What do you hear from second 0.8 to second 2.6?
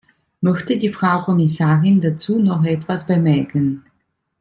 Frau Kommissarin dazu